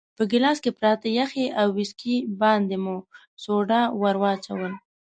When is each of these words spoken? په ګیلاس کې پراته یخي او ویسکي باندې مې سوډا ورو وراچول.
په 0.17 0.23
ګیلاس 0.31 0.57
کې 0.63 0.71
پراته 0.77 1.07
یخي 1.19 1.45
او 1.59 1.67
ویسکي 1.77 2.15
باندې 2.41 2.75
مې 2.83 2.95
سوډا 3.43 3.81
ورو 4.01 4.19
وراچول. 4.21 4.73